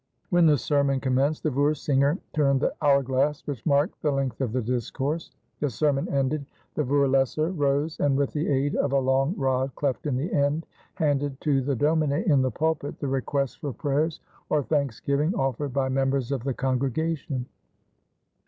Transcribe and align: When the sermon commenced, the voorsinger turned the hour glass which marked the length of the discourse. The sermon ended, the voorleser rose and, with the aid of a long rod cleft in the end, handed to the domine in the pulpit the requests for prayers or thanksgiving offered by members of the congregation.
When 0.31 0.47
the 0.47 0.57
sermon 0.57 0.99
commenced, 0.99 1.43
the 1.43 1.51
voorsinger 1.51 2.17
turned 2.33 2.59
the 2.59 2.73
hour 2.81 3.03
glass 3.03 3.45
which 3.45 3.63
marked 3.67 4.01
the 4.01 4.09
length 4.11 4.41
of 4.41 4.51
the 4.51 4.61
discourse. 4.63 5.29
The 5.59 5.69
sermon 5.69 6.11
ended, 6.11 6.47
the 6.73 6.81
voorleser 6.83 7.51
rose 7.55 7.99
and, 7.99 8.17
with 8.17 8.31
the 8.33 8.47
aid 8.49 8.75
of 8.75 8.93
a 8.93 8.99
long 8.99 9.35
rod 9.37 9.75
cleft 9.75 10.07
in 10.07 10.17
the 10.17 10.33
end, 10.33 10.65
handed 10.95 11.39
to 11.41 11.61
the 11.61 11.75
domine 11.75 12.13
in 12.13 12.41
the 12.41 12.49
pulpit 12.49 12.99
the 12.99 13.07
requests 13.07 13.57
for 13.57 13.73
prayers 13.73 14.21
or 14.49 14.63
thanksgiving 14.63 15.35
offered 15.35 15.71
by 15.71 15.87
members 15.87 16.31
of 16.31 16.45
the 16.45 16.53
congregation. 16.55 17.45